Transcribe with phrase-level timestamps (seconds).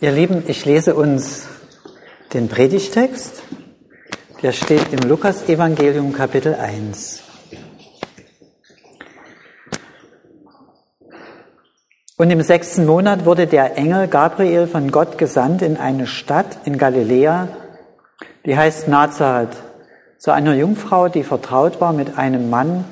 [0.00, 1.46] Ihr Lieben, ich lese uns
[2.32, 3.44] den Predigtext.
[4.42, 7.22] Der steht im Lukas-Evangelium Kapitel 1.
[12.16, 16.76] Und im sechsten Monat wurde der Engel Gabriel von Gott gesandt in eine Stadt in
[16.76, 17.48] Galiläa,
[18.44, 19.56] die heißt Nazareth,
[20.18, 22.84] zu einer Jungfrau, die vertraut war mit einem Mann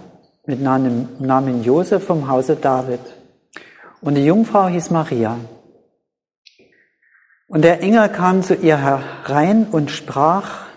[0.46, 3.00] mit Namen Josef vom Hause David.
[4.00, 5.36] Und die Jungfrau hieß Maria.
[7.52, 10.68] Und der Engel kam zu ihr herein und sprach,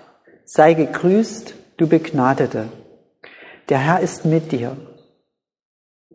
[0.44, 2.66] sei gegrüßt, du Begnadete.
[3.70, 4.76] Der Herr ist mit dir.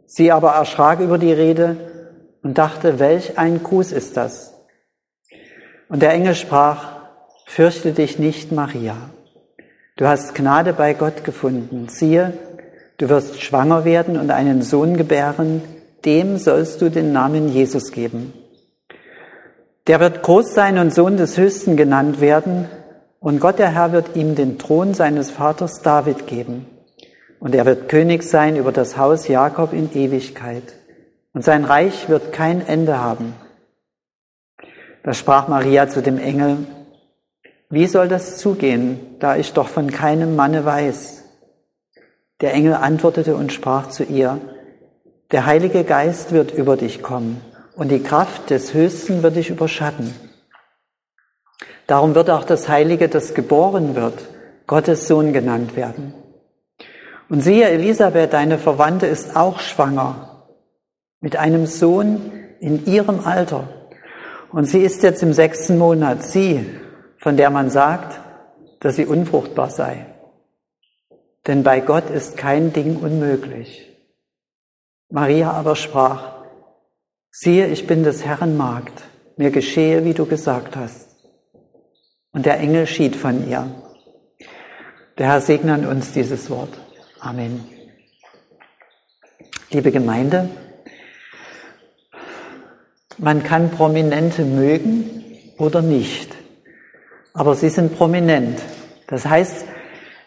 [0.05, 1.79] Sie aber erschrak über die Rede
[2.43, 4.53] und dachte, welch ein Gruß ist das?
[5.89, 7.09] Und der Engel sprach,
[7.47, 8.99] fürchte dich nicht, Maria.
[9.97, 11.89] Du hast Gnade bei Gott gefunden.
[11.89, 12.35] Siehe,
[12.99, 15.63] du wirst schwanger werden und einen Sohn gebären,
[16.05, 18.35] dem sollst du den Namen Jesus geben.
[19.91, 22.69] Der wird groß sein und Sohn des Höchsten genannt werden,
[23.19, 26.67] und Gott der Herr wird ihm den Thron seines Vaters David geben.
[27.41, 30.63] Und er wird König sein über das Haus Jakob in Ewigkeit.
[31.33, 33.35] Und sein Reich wird kein Ende haben.
[35.03, 36.59] Da sprach Maria zu dem Engel,
[37.69, 41.25] wie soll das zugehen, da ich doch von keinem Manne weiß?
[42.43, 44.39] Der Engel antwortete und sprach zu ihr,
[45.33, 47.41] der Heilige Geist wird über dich kommen
[47.81, 50.13] und die Kraft des Höchsten wird dich überschatten.
[51.87, 54.19] Darum wird auch das Heilige, das geboren wird,
[54.67, 56.13] Gottes Sohn genannt werden.
[57.31, 60.45] Und siehe, Elisabeth, deine Verwandte, ist auch schwanger
[61.23, 63.67] mit einem Sohn in ihrem Alter.
[64.53, 66.67] Und sie ist jetzt im sechsten Monat, sie,
[67.17, 68.21] von der man sagt,
[68.81, 70.05] dass sie unfruchtbar sei.
[71.47, 73.89] Denn bei Gott ist kein Ding unmöglich.
[75.09, 76.40] Maria aber sprach,
[77.33, 79.05] Siehe, ich bin des Herrn Magd,
[79.37, 81.11] mir geschehe, wie du gesagt hast.
[82.33, 83.71] Und der Engel schied von ihr.
[85.17, 86.71] Der Herr segne an uns dieses Wort.
[87.21, 87.65] Amen.
[89.71, 90.51] Liebe Gemeinde,
[93.17, 96.35] man kann Prominente mögen oder nicht,
[97.33, 98.61] aber sie sind prominent.
[99.07, 99.67] Das heißt,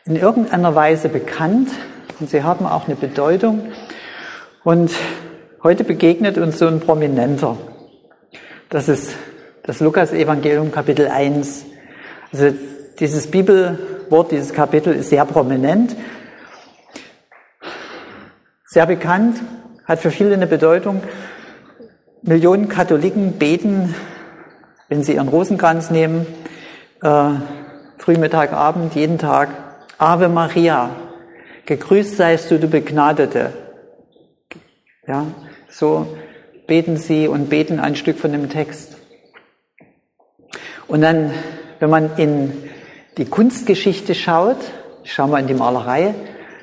[0.06, 1.69] in irgendeiner Weise bekannt
[2.22, 3.73] und sie haben auch eine Bedeutung.
[4.63, 4.91] Und
[5.63, 7.56] Heute begegnet uns so ein Prominenter.
[8.68, 9.16] Das ist
[9.63, 11.63] das Lukas-Evangelium Kapitel 1.
[12.34, 12.53] Also
[13.00, 15.96] dieses Bibelwort, dieses Kapitel ist sehr prominent,
[18.66, 19.38] sehr bekannt,
[19.85, 21.01] hat für viele eine Bedeutung.
[22.24, 23.95] Millionen Katholiken beten,
[24.90, 26.25] wenn sie ihren Rosenkranz nehmen,
[27.01, 27.30] äh,
[28.00, 29.47] Frühmittag, Abend, jeden Tag,
[29.97, 30.90] Ave Maria,
[31.66, 33.53] gegrüßt seist du, du Begnadete.
[35.07, 35.25] Ja,
[35.73, 36.06] so
[36.67, 38.95] beten sie und beten ein Stück von dem Text.
[40.88, 41.31] Und dann,
[41.79, 42.53] wenn man in
[43.17, 44.57] die Kunstgeschichte schaut,
[45.03, 46.13] schauen wir in die Malerei,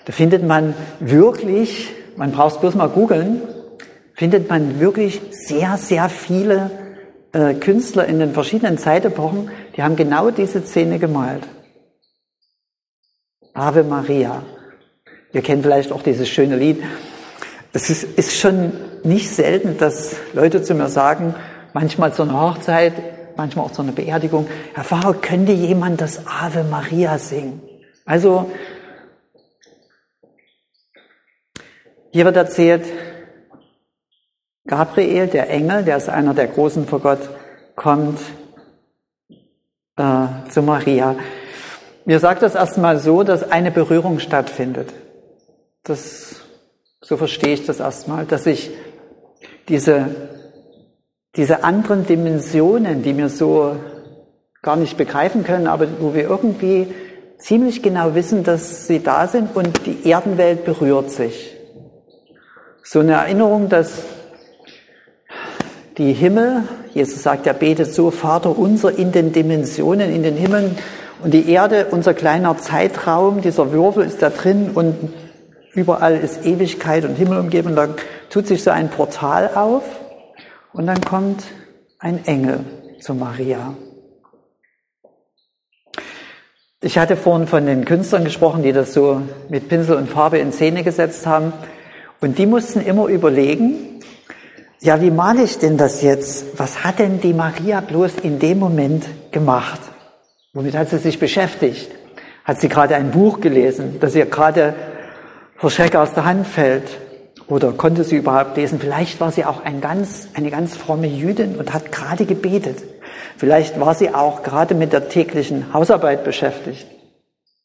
[0.05, 3.43] da findet man wirklich, man braucht es bloß mal googeln,
[4.15, 6.71] findet man wirklich sehr, sehr viele
[7.33, 11.43] äh, Künstler in den verschiedenen Zeitepochen, die haben genau diese Szene gemalt.
[13.55, 14.43] Ave Maria.
[15.33, 16.83] Ihr kennt vielleicht auch dieses schöne Lied.
[17.73, 18.73] Es ist, ist schon
[19.05, 21.35] nicht selten, dass Leute zu mir sagen,
[21.73, 22.95] manchmal zu einer Hochzeit,
[23.37, 27.63] manchmal auch zu einer Beerdigung, Herr Pfarrer, könnte jemand das Ave Maria singen?
[28.05, 28.51] Also,
[32.13, 32.85] hier wird erzählt,
[34.67, 37.31] Gabriel, der Engel, der ist einer der Großen vor Gott,
[37.77, 38.21] kommt
[39.97, 41.17] äh, zu Maria.
[42.05, 44.93] Mir sagt das erstmal so, dass eine Berührung stattfindet.
[45.85, 46.41] Das,
[47.03, 48.71] so verstehe ich das erstmal, dass sich
[49.69, 50.07] diese,
[51.37, 53.77] diese anderen Dimensionen, die wir so
[54.63, 56.89] gar nicht begreifen können, aber wo wir irgendwie
[57.39, 61.57] ziemlich genau wissen, dass sie da sind und die Erdenwelt berührt sich.
[62.83, 64.03] So eine Erinnerung, dass
[65.97, 70.77] die Himmel, Jesus sagt ja, betet so, Vater unser in den Dimensionen, in den Himmeln
[71.23, 74.97] und die Erde, unser kleiner Zeitraum, dieser Würfel ist da drin und
[75.75, 77.77] überall ist Ewigkeit und Himmel umgeben.
[77.77, 77.89] Da
[78.29, 79.83] tut sich so ein Portal auf
[80.73, 81.45] und dann kommt
[81.99, 82.61] ein Engel
[83.01, 83.75] zu Maria.
[86.83, 89.21] Ich hatte vorhin von den Künstlern gesprochen, die das so
[89.51, 91.53] mit Pinsel und Farbe in Szene gesetzt haben.
[92.23, 94.01] Und die mussten immer überlegen,
[94.81, 96.59] ja, wie male ich denn das jetzt?
[96.59, 99.81] Was hat denn die Maria bloß in dem Moment gemacht?
[100.55, 101.91] Womit hat sie sich beschäftigt?
[102.45, 104.75] Hat sie gerade ein Buch gelesen, das ihr gerade
[105.61, 106.99] vor Schreck aus der Hand fällt?
[107.47, 108.81] Oder konnte sie überhaupt lesen?
[108.81, 112.79] Vielleicht war sie auch ein ganz, eine ganz fromme Jüdin und hat gerade gebetet.
[113.37, 116.87] Vielleicht war sie auch gerade mit der täglichen Hausarbeit beschäftigt.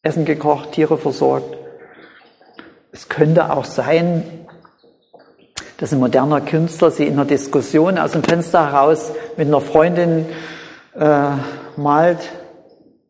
[0.02, 1.56] Essen gekocht, Tiere versorgt.
[2.92, 4.24] Es könnte auch sein,
[5.78, 10.26] dass ein moderner Künstler sie in einer Diskussion aus dem Fenster heraus mit einer Freundin
[10.96, 11.30] äh,
[11.78, 12.30] malt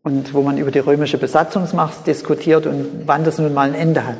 [0.04, 4.06] und wo man über die römische Besatzungsmacht diskutiert und wann das nun mal ein Ende
[4.06, 4.20] hat.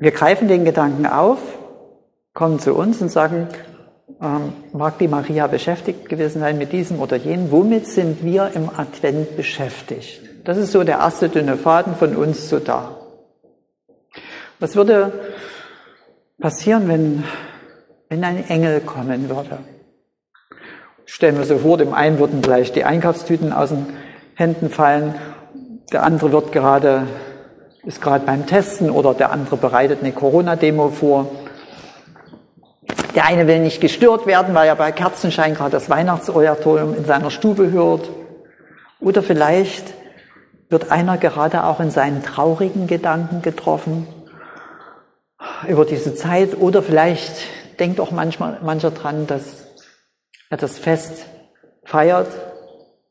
[0.00, 1.38] Wir greifen den Gedanken auf,
[2.32, 3.48] kommen zu uns und sagen,
[4.22, 8.70] ähm, mag die Maria beschäftigt gewesen sein mit diesem oder jenem, womit sind wir im
[8.74, 10.22] Advent beschäftigt?
[10.44, 12.96] Das ist so der erste dünne Faden von uns so da.
[14.58, 15.12] Was würde
[16.40, 17.24] passieren, wenn,
[18.08, 19.58] wenn ein Engel kommen würde?
[21.04, 23.86] Stellen wir so vor, dem einen würden gleich die Einkaufstüten aus den
[24.34, 25.14] Händen fallen,
[25.92, 27.06] der andere wird gerade,
[27.84, 31.30] ist gerade beim Testen oder der andere bereitet eine Corona-Demo vor.
[33.14, 37.30] Der eine will nicht gestört werden, weil er bei Kerzenschein gerade das Weihnachtsoratorium in seiner
[37.30, 38.08] Stube hört.
[39.00, 39.94] Oder vielleicht
[40.68, 44.06] wird einer gerade auch in seinen traurigen Gedanken getroffen
[45.66, 46.56] über diese Zeit.
[46.60, 47.34] Oder vielleicht
[47.80, 49.66] denkt auch manchmal, mancher dran, dass
[50.50, 51.26] er das Fest
[51.84, 52.28] feiert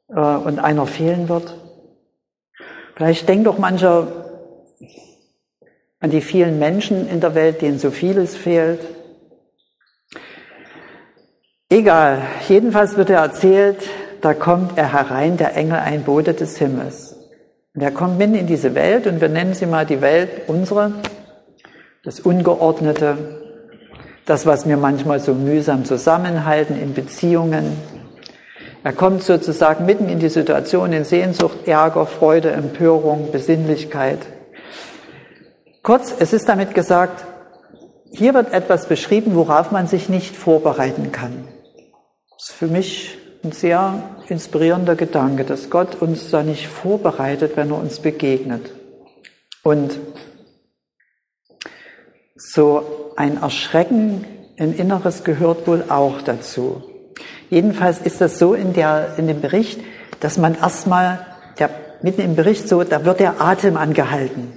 [0.09, 1.55] äh, und einer fehlen wird.
[2.95, 4.28] Vielleicht denkt auch mancher
[5.99, 8.79] an die vielen Menschen in der Welt, denen so vieles fehlt.
[11.69, 13.77] Egal, jedenfalls wird er erzählt,
[14.21, 17.15] da kommt er herein, der Engel, ein Bote des Himmels.
[17.75, 20.93] Und er kommt mitten in diese Welt und wir nennen sie mal die Welt unsere,
[22.03, 23.17] das Ungeordnete,
[24.25, 27.77] das, was wir manchmal so mühsam zusammenhalten in Beziehungen.
[28.83, 34.19] Er kommt sozusagen mitten in die Situation in Sehnsucht, Ärger, Freude, Empörung, Besinnlichkeit.
[35.83, 37.25] Kurz, es ist damit gesagt,
[38.11, 41.47] hier wird etwas beschrieben, worauf man sich nicht vorbereiten kann.
[42.31, 47.71] Das ist für mich ein sehr inspirierender Gedanke, dass Gott uns da nicht vorbereitet, wenn
[47.71, 48.71] er uns begegnet.
[49.63, 49.99] Und
[52.35, 54.25] so ein Erschrecken,
[54.57, 56.83] ein Inneres gehört wohl auch dazu.
[57.49, 59.79] Jedenfalls ist das so in, der, in dem Bericht,
[60.19, 61.25] dass man erstmal,
[61.57, 61.69] der,
[62.01, 64.53] mitten im Bericht so, da wird der Atem angehalten,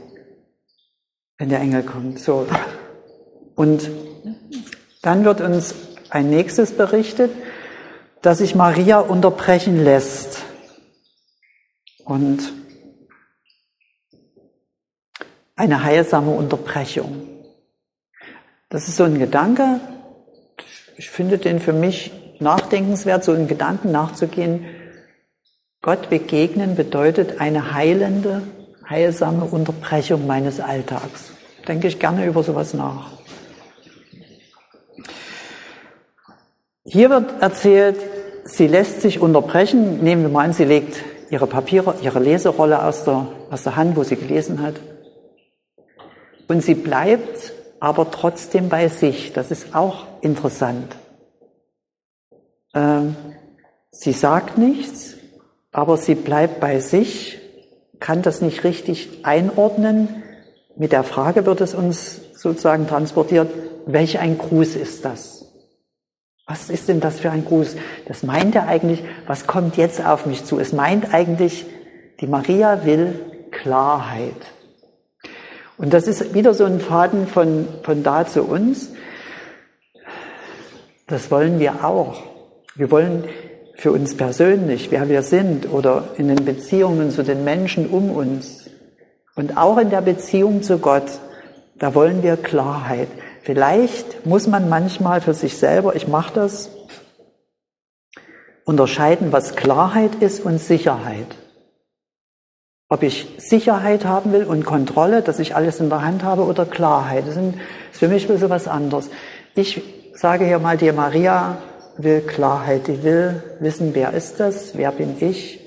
[1.43, 2.21] wenn der Engel kommt.
[2.21, 2.47] So.
[3.57, 3.91] Und
[5.03, 5.75] dann wird uns
[6.09, 7.33] ein nächstes berichtet,
[8.21, 10.45] dass sich Maria unterbrechen lässt.
[12.05, 12.53] Und
[15.57, 17.27] eine heilsame Unterbrechung.
[18.69, 19.81] Das ist so ein Gedanke,
[20.97, 24.65] ich finde den für mich nachdenkenswert, so einen Gedanken nachzugehen.
[25.81, 28.43] Gott begegnen bedeutet eine heilende,
[28.89, 31.33] heilsame Unterbrechung meines Alltags.
[31.67, 33.11] Denke ich gerne über sowas nach.
[36.85, 37.97] Hier wird erzählt,
[38.45, 40.03] sie lässt sich unterbrechen.
[40.03, 43.97] Nehmen wir mal an, sie legt ihre Papiere, ihre Leserolle aus der, aus der Hand,
[43.97, 44.75] wo sie gelesen hat.
[46.49, 49.33] Und sie bleibt aber trotzdem bei sich.
[49.33, 50.97] Das ist auch interessant.
[52.75, 53.17] Ähm,
[53.91, 55.15] sie sagt nichts,
[55.73, 57.39] aber sie bleibt bei sich,
[58.03, 60.23] kann das nicht richtig einordnen.
[60.77, 63.49] Mit der Frage wird es uns sozusagen transportiert,
[63.87, 65.47] welch ein Gruß ist das?
[66.47, 67.77] Was ist denn das für ein Gruß?
[68.09, 70.59] Das meint er eigentlich, was kommt jetzt auf mich zu?
[70.59, 71.65] Es meint eigentlich,
[72.21, 73.21] die Maria will
[73.53, 74.35] Klarheit.
[75.79, 78.91] Und das ist wieder so ein Faden von, von da zu uns.
[81.07, 82.21] Das wollen wir auch.
[82.75, 83.25] Wir wollen
[83.83, 88.71] für uns persönlich, wer wir sind oder in den Beziehungen zu den Menschen um uns
[89.35, 91.19] und auch in der Beziehung zu Gott,
[91.81, 93.09] da wollen wir Klarheit.
[93.43, 96.71] Vielleicht muss man manchmal für sich selber, ich mache das,
[98.65, 101.35] unterscheiden, was Klarheit ist und Sicherheit.
[102.89, 106.67] Ob ich Sicherheit haben will und Kontrolle, dass ich alles in der Hand habe oder
[106.67, 107.27] Klarheit.
[107.27, 107.55] Das ist
[107.91, 109.11] für mich ein bisschen was anderes.
[109.57, 109.83] Ich
[110.15, 111.59] sage hier mal, die Maria
[111.97, 115.61] will Klarheit, die will wissen, wer ist das, wer bin ich.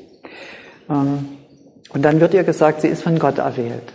[0.90, 1.38] Ähm,
[1.90, 3.94] und dann wird ihr gesagt, sie ist von Gott erwählt.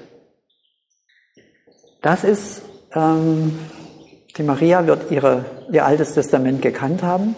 [2.03, 2.63] Das ist
[2.95, 3.59] ähm,
[4.37, 7.35] die Maria wird ihre, ihr altes Testament gekannt haben.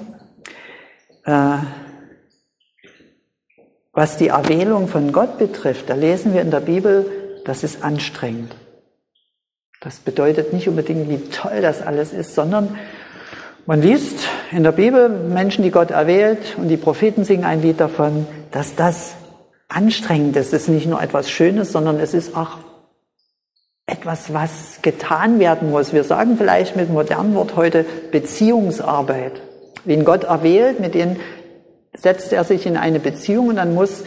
[1.25, 1.59] Äh,
[3.93, 8.55] was die Erwählung von Gott betrifft, da lesen wir in der Bibel, das ist anstrengend.
[9.81, 12.79] Das bedeutet nicht unbedingt, wie toll das alles ist, sondern
[13.67, 17.81] man liest in der Bibel Menschen, die Gott erwählt, und die Propheten singen ein Lied
[17.81, 19.15] davon, dass das
[19.69, 20.53] anstrengend ist.
[20.53, 22.59] Es ist nicht nur etwas Schönes, sondern es ist auch
[23.87, 25.93] etwas, was getan werden muss.
[25.93, 29.41] Wir sagen vielleicht mit modernem Wort heute Beziehungsarbeit.
[29.85, 31.19] Wen Gott erwählt, mit denen
[31.95, 34.05] setzt er sich in eine Beziehung und dann muss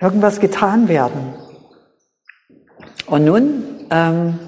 [0.00, 1.34] irgendwas getan werden.
[3.06, 4.38] Und nun ähm,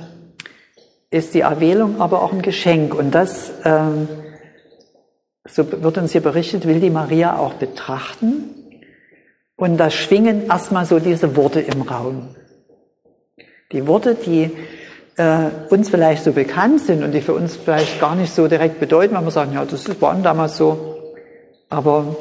[1.10, 4.08] ist die Erwählung aber auch ein Geschenk und das, ähm,
[5.50, 8.54] so wird uns hier berichtet, will die Maria auch betrachten.
[9.56, 12.36] Und da schwingen erstmal so diese Worte im Raum.
[13.72, 14.50] Die Worte, die
[15.16, 18.78] äh, uns vielleicht so bekannt sind und die für uns vielleicht gar nicht so direkt
[18.78, 21.14] bedeuten, wenn wir sagen, ja, das war damals so.
[21.68, 22.16] Aber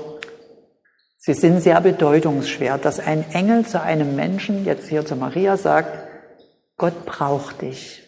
[1.17, 6.07] sie sind sehr bedeutungsschwer, dass ein Engel zu einem Menschen, jetzt hier zu Maria, sagt,
[6.77, 8.06] Gott braucht dich.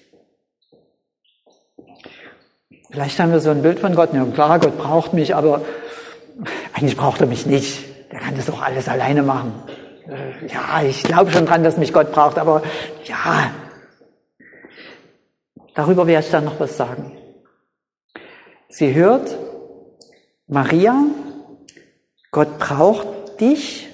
[2.92, 5.62] Vielleicht haben wir so ein Bild von Gott, ja klar, Gott braucht mich, aber
[6.74, 7.86] eigentlich braucht er mich nicht.
[8.12, 9.54] Der kann das auch alles alleine machen.
[10.08, 12.64] Äh, ja, ich glaube schon dran, dass mich Gott braucht, aber
[13.04, 13.52] ja,
[15.76, 17.16] darüber werde ich dann noch was sagen.
[18.70, 19.38] Sie hört,
[20.48, 20.96] Maria,
[22.32, 23.88] Gott braucht dich,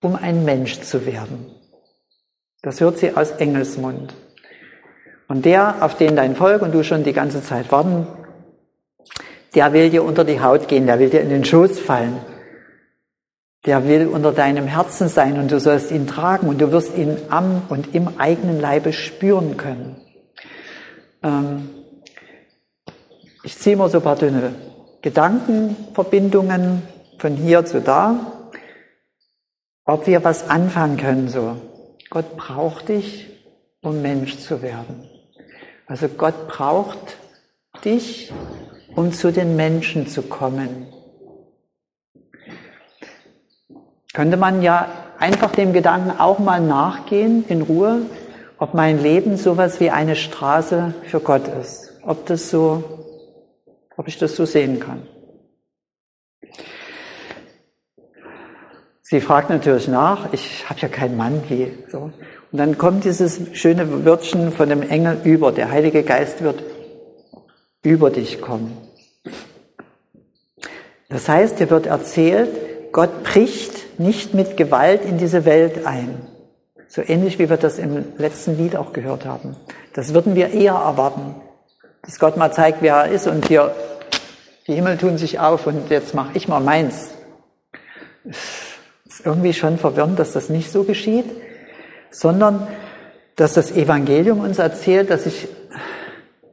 [0.00, 1.54] um ein Mensch zu werden.
[2.62, 4.14] Das hört sie aus Engelsmund.
[5.28, 8.06] Und der, auf den dein Volk und du schon die ganze Zeit warten,
[9.54, 12.20] der will dir unter die Haut gehen, der will dir in den Schoß fallen.
[13.66, 17.16] Der will unter deinem Herzen sein und du sollst ihn tragen und du wirst ihn
[17.30, 19.96] am und im eigenen Leibe spüren können.
[21.22, 21.70] Ähm,
[23.42, 24.54] ich ziehe mal so ein paar dünne
[25.02, 26.82] Gedankenverbindungen
[27.18, 28.50] von hier zu da,
[29.84, 31.56] ob wir was anfangen können so.
[32.10, 33.28] Gott braucht dich,
[33.82, 35.08] um Mensch zu werden.
[35.86, 37.18] Also Gott braucht
[37.84, 38.32] dich,
[38.94, 40.86] um zu den Menschen zu kommen.
[44.12, 48.02] Könnte man ja einfach dem Gedanken auch mal nachgehen, in Ruhe,
[48.58, 51.92] ob mein Leben sowas wie eine Straße für Gott ist.
[52.02, 52.84] Ob das so,
[53.96, 55.02] ob ich das so sehen kann.
[59.02, 62.10] Sie fragt natürlich nach, ich habe ja keinen Mann, wie so.
[62.52, 66.62] Und dann kommt dieses schöne Wörtchen von dem Engel über, der Heilige Geist wird
[67.84, 68.76] über dich kommen.
[71.08, 72.50] Das heißt, hier wird erzählt,
[72.92, 76.26] Gott bricht nicht mit Gewalt in diese Welt ein.
[76.88, 79.56] So ähnlich wie wir das im letzten Lied auch gehört haben.
[79.92, 81.36] Das würden wir eher erwarten,
[82.02, 83.74] dass Gott mal zeigt, wer er ist und hier
[84.66, 87.10] die Himmel tun sich auf und jetzt mache ich mal meins.
[88.24, 91.26] Ist irgendwie schon verwirrend, dass das nicht so geschieht,
[92.10, 92.66] sondern
[93.36, 95.48] dass das Evangelium uns erzählt, dass sich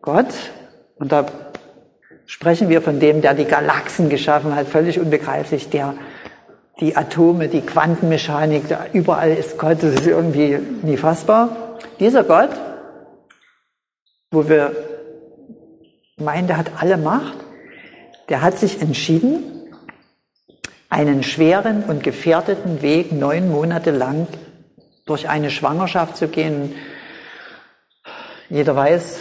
[0.01, 0.33] Gott,
[1.01, 1.25] und da
[2.27, 5.95] sprechen wir von dem, der die Galaxen geschaffen hat, völlig unbegreiflich, der
[6.79, 11.79] die Atome, die Quantenmechanik, überall ist Gott, das ist irgendwie nie fassbar.
[11.99, 12.51] Dieser Gott,
[14.29, 14.75] wo wir
[16.17, 17.37] meinen, der hat alle Macht,
[18.29, 19.43] der hat sich entschieden,
[20.87, 24.27] einen schweren und gefährdeten Weg neun Monate lang
[25.07, 26.75] durch eine Schwangerschaft zu gehen.
[28.49, 29.19] Jeder weiß,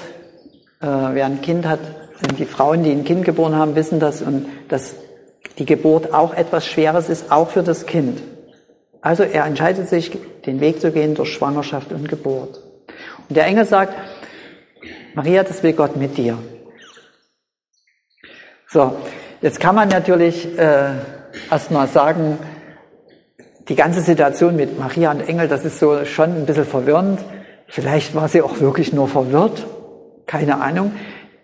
[0.80, 1.80] äh, wer ein Kind hat,
[2.38, 4.94] die Frauen, die ein Kind geboren haben, wissen das und dass
[5.58, 8.20] die Geburt auch etwas Schweres ist, auch für das Kind.
[9.00, 10.10] Also er entscheidet sich,
[10.44, 12.62] den Weg zu gehen durch Schwangerschaft und Geburt.
[13.28, 13.94] Und der Engel sagt,
[15.14, 16.38] Maria, das will Gott mit dir.
[18.68, 18.96] So,
[19.40, 20.92] jetzt kann man natürlich äh,
[21.50, 22.38] erstmal sagen,
[23.68, 27.20] die ganze Situation mit Maria und Engel, das ist so schon ein bisschen verwirrend.
[27.68, 29.66] Vielleicht war sie auch wirklich nur verwirrt,
[30.30, 30.92] keine Ahnung.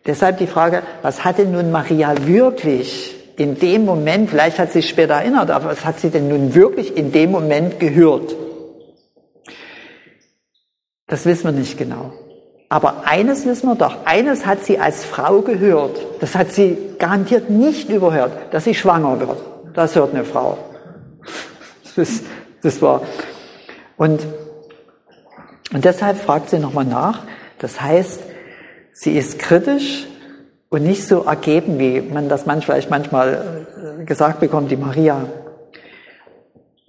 [0.06, 4.88] Deshalb die Frage, was hatte nun Maria wirklich in dem Moment, vielleicht hat sie sich
[4.88, 8.36] später erinnert, aber was hat sie denn nun wirklich in dem Moment gehört?
[11.08, 12.12] Das wissen wir nicht genau.
[12.68, 15.98] Aber eines wissen wir doch, eines hat sie als Frau gehört.
[16.20, 19.38] Das hat sie garantiert nicht überhört, dass sie schwanger wird.
[19.74, 20.58] Das hört eine Frau.
[21.96, 22.20] Das,
[22.62, 23.00] das war.
[23.96, 24.20] Und,
[25.72, 27.22] und deshalb fragt sie nochmal nach.
[27.58, 28.20] Das heißt,
[28.98, 30.06] Sie ist kritisch
[30.70, 33.66] und nicht so ergeben, wie man das manchmal, vielleicht manchmal
[34.00, 35.26] äh, gesagt bekommt, die Maria.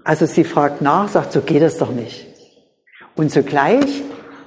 [0.06, 2.26] Also sie fragt nach, sagt, so geht es doch nicht.
[3.18, 4.04] Und zugleich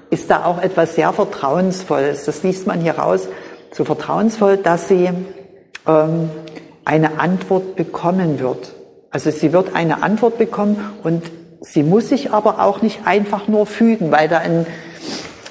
[0.09, 2.25] ist da auch etwas sehr Vertrauensvolles.
[2.25, 3.29] Das liest man hier raus,
[3.73, 5.11] so vertrauensvoll, dass sie
[5.87, 6.31] ähm,
[6.87, 8.73] eine Antwort bekommen wird.
[9.11, 13.67] Also sie wird eine Antwort bekommen und sie muss sich aber auch nicht einfach nur
[13.67, 14.67] fügen, weil da ein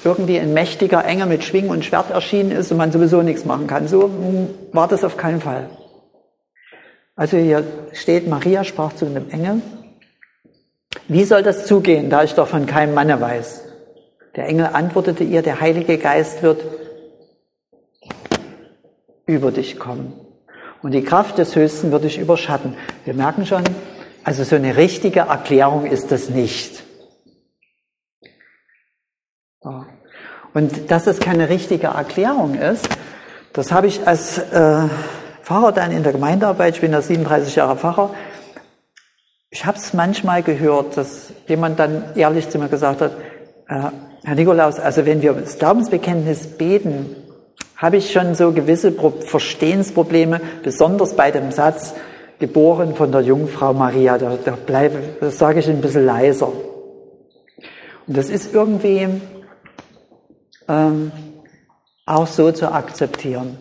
[0.04, 3.66] irgendwie ein mächtiger Engel mit Schwingen und Schwert erschienen ist und man sowieso nichts machen
[3.66, 3.88] kann.
[3.88, 4.10] So
[4.72, 5.68] war das auf keinen Fall.
[7.16, 9.60] Also hier steht, Maria sprach zu einem Engel.
[11.08, 13.64] Wie soll das zugehen, da ich doch von keinem Manne weiß?
[14.36, 16.64] Der Engel antwortete ihr, der Heilige Geist wird
[19.26, 20.14] über dich kommen.
[20.82, 22.74] und die Kraft des Höchsten wird dich überschatten.
[23.04, 23.62] Wir merken schon,
[24.24, 26.84] also so eine richtige Erklärung ist das nicht.
[29.62, 32.88] Und dass es keine richtige Erklärung ist,
[33.52, 34.88] das habe ich als äh,
[35.42, 38.10] Pfarrer dann in der Gemeindearbeit, ich bin ja 37 Jahre Pfarrer,
[39.50, 43.12] ich habe es manchmal gehört, dass jemand dann ehrlich zu mir gesagt hat,
[43.68, 43.90] äh,
[44.22, 47.16] Herr Nikolaus, also wenn wir das Glaubensbekenntnis beten,
[47.76, 51.94] habe ich schon so gewisse Verstehensprobleme, besonders bei dem Satz,
[52.38, 56.52] geboren von der Jungfrau Maria, da, da bleibe, das sage ich ein bisschen leiser.
[58.06, 59.08] Und das ist irgendwie
[60.70, 61.12] ähm,
[62.06, 63.58] auch so zu akzeptieren.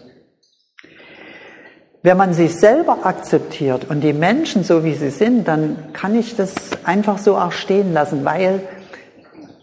[2.02, 6.36] Wenn man sich selber akzeptiert und die Menschen so wie sie sind, dann kann ich
[6.38, 6.54] das
[6.86, 8.62] einfach so auch stehen lassen, weil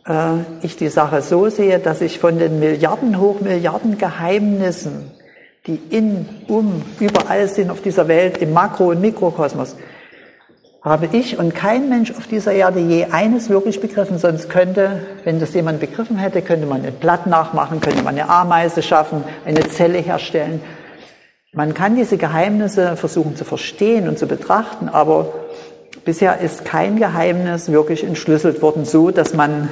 [0.07, 5.11] äh, ich die Sache so sehe, dass ich von den Milliarden hoch Milliarden Geheimnissen,
[5.67, 9.77] die in, um, überall sind auf dieser Welt, im Makro- und Mikrokosmos,
[10.91, 15.41] habe ich und kein Mensch auf dieser Erde je eines wirklich begriffen, sonst könnte, wenn
[15.41, 19.69] das jemand begriffen hätte, könnte man ein Blatt nachmachen, könnte man eine Ameise schaffen, eine
[19.69, 20.61] Zelle herstellen.
[21.53, 25.33] Man kann diese Geheimnisse versuchen zu verstehen und zu betrachten, aber
[26.05, 29.69] bisher ist kein Geheimnis wirklich entschlüsselt worden, so dass man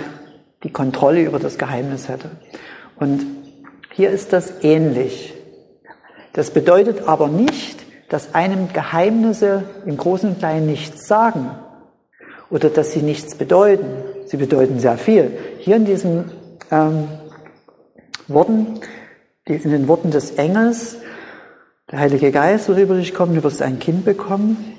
[0.64, 2.30] die Kontrolle über das Geheimnis hätte.
[2.96, 3.24] Und
[3.92, 5.32] hier ist das ähnlich.
[6.32, 11.50] Das bedeutet aber nicht, dass einem Geheimnisse im Großen und Kleinen nichts sagen
[12.50, 13.86] oder dass sie nichts bedeuten.
[14.26, 15.36] Sie bedeuten sehr viel.
[15.58, 16.30] Hier in diesen
[16.70, 17.08] ähm,
[18.28, 18.80] Worten,
[19.44, 20.96] in den Worten des Engels,
[21.90, 24.76] der Heilige Geist wird über dich kommen, du wirst ein Kind bekommen.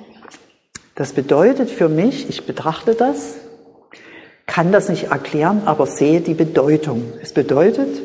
[0.96, 3.36] Das bedeutet für mich, ich betrachte das,
[4.46, 7.14] kann das nicht erklären, aber sehe die Bedeutung.
[7.22, 8.02] Es bedeutet,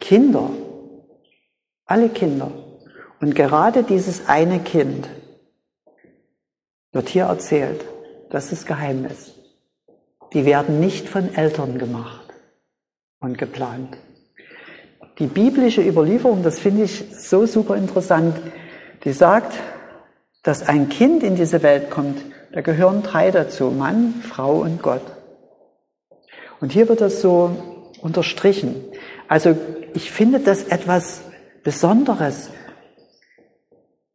[0.00, 0.50] Kinder,
[1.86, 2.50] alle Kinder
[3.20, 5.08] und gerade dieses eine Kind
[6.92, 7.84] wird hier erzählt,
[8.30, 9.34] das ist Geheimnis.
[10.32, 12.32] Die werden nicht von Eltern gemacht
[13.20, 13.96] und geplant.
[15.18, 18.36] Die biblische Überlieferung, das finde ich so super interessant,
[19.04, 19.52] die sagt,
[20.42, 22.18] dass ein Kind in diese Welt kommt,
[22.52, 25.02] da gehören drei dazu, Mann, Frau und Gott.
[26.60, 28.76] Und hier wird das so unterstrichen.
[29.28, 29.56] Also
[29.94, 31.22] ich finde das etwas
[31.62, 32.50] Besonderes,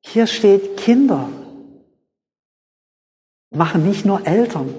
[0.07, 1.29] hier steht Kinder.
[3.51, 4.73] Machen nicht nur Eltern.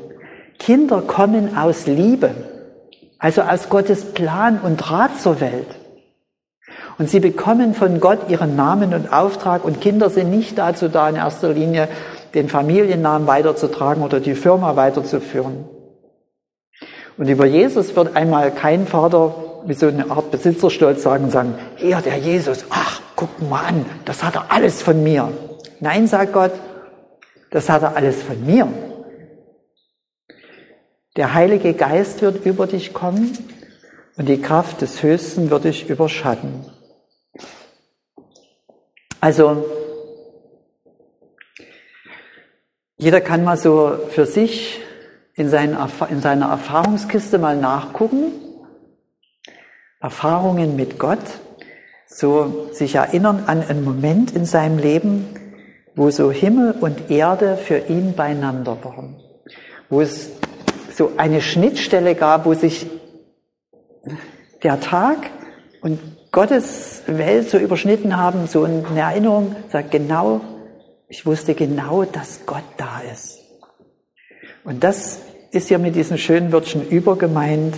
[0.59, 2.35] Kinder kommen aus Liebe,
[3.19, 5.67] also aus Gottes Plan und Rat zur Welt.
[6.99, 11.09] Und sie bekommen von Gott ihren Namen und Auftrag und Kinder sind nicht dazu da,
[11.09, 11.89] in erster Linie
[12.35, 15.65] den Familiennamen weiterzutragen oder die Firma weiterzuführen.
[17.19, 19.35] Und über Jesus wird einmal kein Vater
[19.67, 24.23] wie so eine Art Besitzerstolz sagen sagen, er, der Jesus, ach, guck mal an, das
[24.23, 25.33] hat er alles von mir.
[25.81, 26.53] Nein, sagt Gott,
[27.51, 28.69] das hat er alles von mir.
[31.17, 33.37] Der Heilige Geist wird über dich kommen
[34.17, 36.67] und die Kraft des Höchsten wird dich überschatten.
[39.21, 39.65] Also,
[42.99, 44.81] jeder kann mal so für sich
[45.35, 48.33] in, seiner Erfahrungskiste mal nachgucken.
[50.01, 51.19] Erfahrungen mit Gott
[52.17, 55.27] so sich erinnern an einen Moment in seinem Leben,
[55.95, 59.17] wo so Himmel und Erde für ihn beieinander waren,
[59.91, 60.31] wo es
[60.95, 62.87] so eine Schnittstelle gab, wo sich
[64.63, 65.31] der Tag
[65.83, 66.01] und
[66.33, 70.41] Gottes Welt so überschnitten haben, so eine Erinnerung, sagt genau,
[71.09, 73.39] ich wusste genau, dass Gott da ist.
[74.65, 77.77] Und das ist ja mit diesen schönen Wörtchen übergemeint,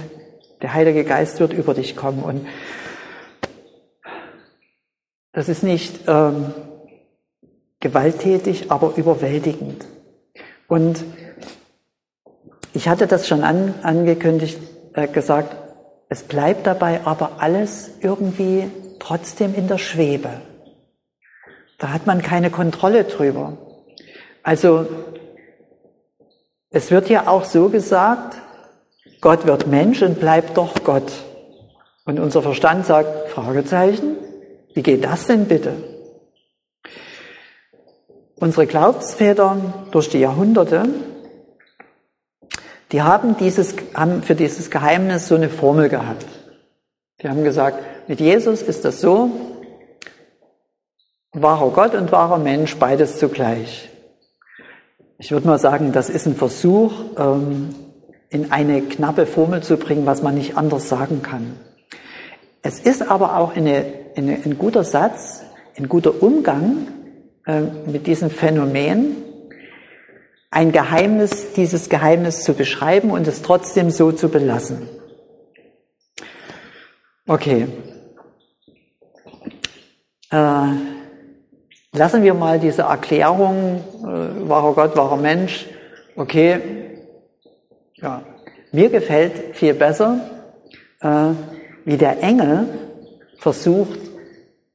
[0.63, 2.23] der Heilige Geist wird über dich kommen.
[2.23, 2.47] Und
[5.39, 6.53] das ist nicht ähm,
[7.79, 9.85] gewalttätig, aber überwältigend.
[10.67, 11.05] Und
[12.73, 14.59] ich hatte das schon an, angekündigt,
[14.95, 15.55] äh, gesagt,
[16.09, 20.41] es bleibt dabei aber alles irgendwie trotzdem in der Schwebe.
[21.79, 23.57] Da hat man keine Kontrolle drüber.
[24.43, 24.89] Also
[26.71, 28.39] es wird ja auch so gesagt,
[29.21, 31.13] Gott wird Mensch und bleibt doch Gott.
[32.07, 34.17] Und unser Verstand sagt, Fragezeichen,
[34.79, 35.73] wie geht das denn bitte?
[38.37, 39.57] Unsere Glaubensväter
[39.91, 40.89] durch die Jahrhunderte,
[42.93, 46.27] die haben, dieses, haben für dieses Geheimnis so eine Formel gehabt.
[47.21, 49.33] Die haben gesagt, mit Jesus ist das so,
[51.33, 53.91] wahrer Gott und wahrer Mensch, beides zugleich.
[55.19, 57.75] Ich würde mal sagen, das ist ein Versuch, ähm,
[58.31, 61.59] in eine knappe Formel zu bringen, was man nicht anders sagen kann.
[62.63, 63.85] Es ist aber auch eine,
[64.17, 65.43] eine, ein guter Satz.
[65.79, 66.89] ein guter Umgang
[67.47, 69.17] äh, mit diesem Phänomen,
[70.51, 74.89] ein Geheimnis, dieses Geheimnis zu beschreiben und es trotzdem so zu belassen.
[77.27, 77.69] Okay.
[80.31, 80.67] Äh,
[81.93, 85.67] lassen wir mal diese Erklärung, äh, wahrer Gott, wahrer Mensch,
[86.17, 86.61] okay,
[87.95, 88.23] ja,
[88.73, 90.21] mir gefällt viel besser,
[91.01, 91.31] äh,
[91.85, 92.88] wie der Engel
[93.39, 93.99] versucht,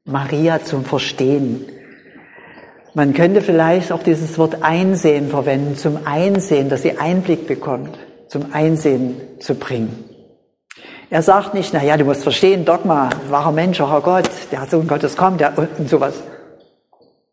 [0.05, 1.65] Maria zu verstehen.
[2.93, 7.97] Man könnte vielleicht auch dieses Wort Einsehen verwenden, zum Einsehen, dass sie Einblick bekommt,
[8.27, 10.09] zum Einsehen zu bringen.
[11.09, 14.87] Er sagt nicht, na ja, du musst verstehen, Dogma, wahrer Mensch, wahrer Gott, der Sohn
[14.87, 16.15] Gottes kommt, der, und sowas.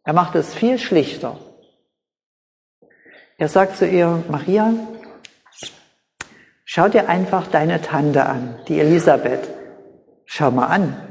[0.05, 1.39] Er macht es viel schlichter.
[3.39, 4.75] Er sagt zu ihr, Maria,
[6.65, 9.49] schau dir einfach deine Tante an, die Elisabeth.
[10.27, 11.10] Schau mal an,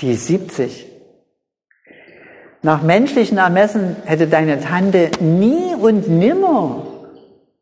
[0.00, 0.86] die ist 70.
[2.62, 6.86] Nach menschlichen Ermessen hätte deine Tante nie und nimmer,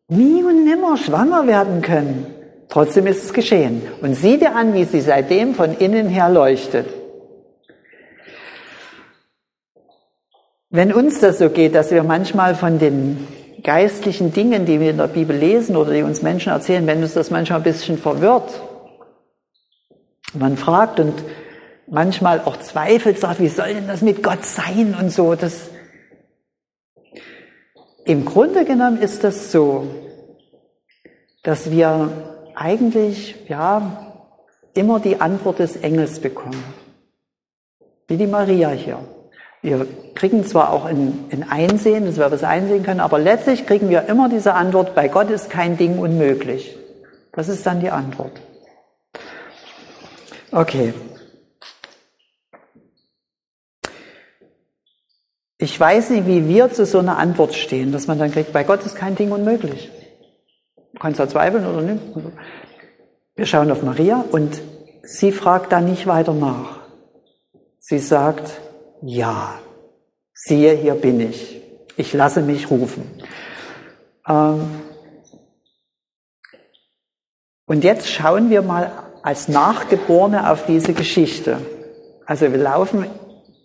[0.08, 2.26] nie und nimmer schwanger werden können.
[2.68, 3.82] Trotzdem ist es geschehen.
[4.00, 6.86] Und sieh dir an, wie sie seitdem von innen her leuchtet.
[10.70, 13.26] Wenn uns das so geht, dass wir manchmal von den
[13.62, 17.14] geistlichen Dingen, die wir in der Bibel lesen oder die uns Menschen erzählen, wenn uns
[17.14, 18.60] das manchmal ein bisschen verwirrt,
[20.34, 21.14] man fragt und
[21.86, 25.70] manchmal auch zweifelt, sagt, wie soll denn das mit Gott sein und so, das,
[28.04, 29.86] im Grunde genommen ist das so,
[31.42, 32.10] dass wir
[32.54, 34.14] eigentlich, ja,
[34.74, 36.62] immer die Antwort des Engels bekommen.
[38.08, 38.98] Wie die Maria hier.
[39.62, 43.88] Wir kriegen zwar auch in, in Einsehen, dass wir das einsehen können, aber letztlich kriegen
[43.88, 46.76] wir immer diese Antwort, bei Gott ist kein Ding unmöglich.
[47.32, 48.32] Das ist dann die Antwort.
[50.52, 50.94] Okay.
[55.66, 58.62] Ich weiß nicht, wie wir zu so einer Antwort stehen, dass man dann kriegt, bei
[58.62, 59.90] Gott ist kein Ding unmöglich.
[60.92, 62.00] Du kannst da zweifeln oder nicht.
[63.34, 64.62] Wir schauen auf Maria und
[65.02, 66.78] sie fragt da nicht weiter nach.
[67.80, 68.60] Sie sagt,
[69.02, 69.58] ja,
[70.32, 71.60] siehe, hier bin ich.
[71.96, 73.02] Ich lasse mich rufen.
[74.28, 74.70] Ähm,
[77.66, 78.92] und jetzt schauen wir mal
[79.24, 81.58] als Nachgeborene auf diese Geschichte.
[82.24, 83.06] Also wir laufen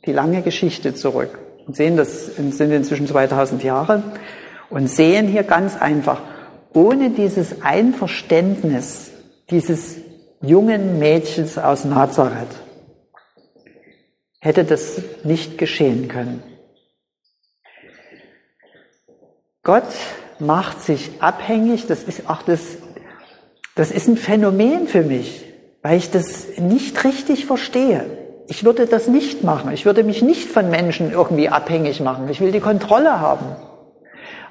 [0.08, 1.38] die lange Geschichte zurück
[1.72, 4.04] und sehen, das sind inzwischen 2000 Jahre
[4.70, 6.20] und sehen hier ganz einfach,
[6.74, 9.12] ohne dieses Einverständnis
[9.50, 9.96] dieses
[10.42, 12.50] jungen Mädchens aus Nazareth
[14.42, 16.44] hätte das nicht geschehen können.
[19.64, 19.94] Gott
[20.40, 22.80] macht sich abhängig, das ist auch das,
[23.76, 25.46] das ist ein Phänomen für mich,
[25.84, 28.21] weil ich das nicht richtig verstehe.
[28.52, 29.72] Ich würde das nicht machen.
[29.72, 32.28] Ich würde mich nicht von Menschen irgendwie abhängig machen.
[32.28, 33.46] Ich will die Kontrolle haben.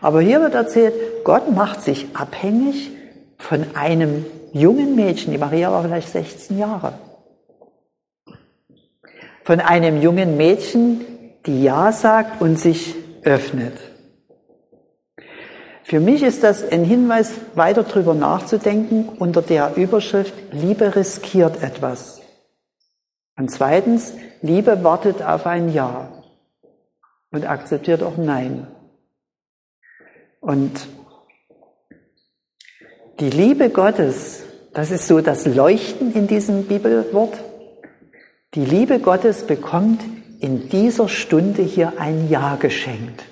[0.01, 2.93] Aber hier wird erzählt, Gott macht sich abhängig
[3.37, 6.95] von einem jungen Mädchen, die Maria war vielleicht 16 Jahre,
[9.45, 11.05] von einem jungen Mädchen,
[11.45, 13.75] die Ja sagt und sich öffnet.
[15.85, 22.20] Für mich ist das ein Hinweis, weiter drüber nachzudenken unter der Überschrift Liebe riskiert etwas.
[23.41, 26.13] Und zweitens, Liebe wartet auf ein Ja
[27.31, 28.67] und akzeptiert auch Nein.
[30.41, 30.87] Und
[33.19, 34.43] die Liebe Gottes,
[34.75, 37.43] das ist so das Leuchten in diesem Bibelwort.
[38.53, 40.03] Die Liebe Gottes bekommt
[40.41, 43.25] in dieser Stunde hier ein Ja geschenkt.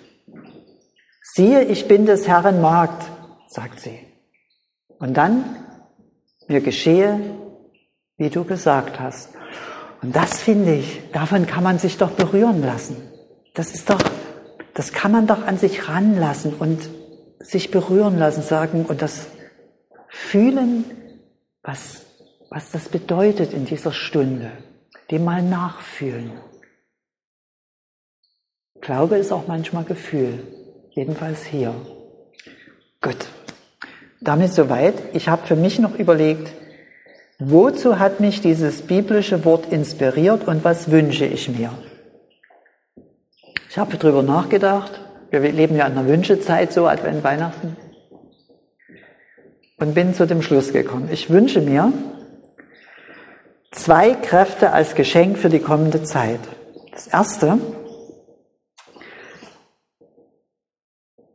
[1.20, 3.04] Siehe, ich bin des Herrn Magd,
[3.48, 3.98] sagt sie.
[4.98, 5.44] Und dann,
[6.46, 7.20] mir geschehe,
[8.16, 9.37] wie du gesagt hast.
[10.02, 12.96] Und das finde ich, davon kann man sich doch berühren lassen.
[13.54, 14.00] Das ist doch,
[14.74, 16.88] das kann man doch an sich ranlassen und
[17.40, 19.26] sich berühren lassen, sagen und das
[20.08, 20.84] fühlen,
[21.62, 22.06] was,
[22.50, 24.52] was das bedeutet in dieser Stunde.
[25.10, 26.32] Dem mal nachfühlen.
[28.80, 30.46] Glaube ist auch manchmal Gefühl,
[30.90, 31.74] jedenfalls hier.
[33.00, 33.26] Gut,
[34.20, 34.94] damit soweit.
[35.14, 36.52] Ich habe für mich noch überlegt,
[37.38, 41.70] wozu hat mich dieses biblische Wort inspiriert und was wünsche ich mir?
[43.70, 47.76] Ich habe darüber nachgedacht wir leben ja in einer Wünschezeit, so Advent, Weihnachten.
[49.78, 51.08] Und bin zu dem Schluss gekommen.
[51.12, 51.92] Ich wünsche mir
[53.70, 56.40] zwei Kräfte als Geschenk für die kommende Zeit.
[56.92, 57.58] Das erste,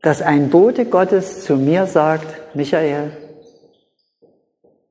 [0.02, 3.12] dass ein Bote Gottes zu mir sagt, Michael,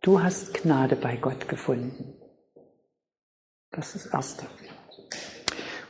[0.03, 2.15] du hast Gnade bei Gott gefunden.
[3.71, 4.47] Das ist das Erste.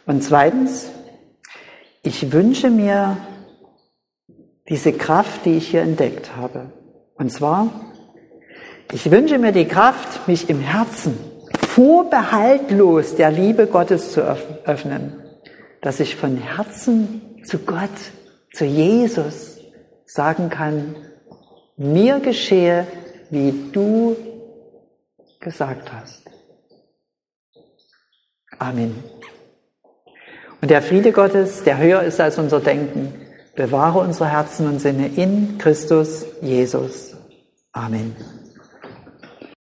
[0.07, 0.91] Und zweitens,
[2.03, 3.17] ich wünsche mir
[4.69, 6.73] diese Kraft, die ich hier entdeckt habe.
[7.15, 7.69] Und zwar,
[8.93, 11.19] ich wünsche mir die Kraft, mich im Herzen
[11.69, 15.23] vorbehaltlos der Liebe Gottes zu öffnen,
[15.81, 17.91] dass ich von Herzen zu Gott,
[18.53, 19.59] zu Jesus
[20.05, 20.95] sagen kann,
[21.77, 22.87] mir geschehe,
[23.33, 24.15] wie du
[25.41, 26.23] gesagt hast.
[28.59, 29.03] Amen.
[30.61, 33.15] Und der Friede Gottes, der höher ist als unser Denken,
[33.57, 37.17] bewahre unsere Herzen und Sinne in Christus Jesus.
[37.73, 38.15] Amen.